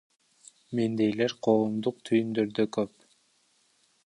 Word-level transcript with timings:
Мендейлер 0.79 1.35
коомдук 1.49 2.01
түйүндөрдө 2.11 2.69
көп. 2.79 3.09